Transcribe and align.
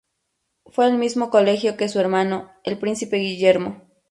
Fue 0.65 0.85
al 0.85 0.97
mismo 0.97 1.29
colegio 1.29 1.77
que 1.77 1.87
su 1.87 1.99
hermano, 1.99 2.49
el 2.63 2.79
príncipe 2.79 3.17
Guillermo. 3.17 3.83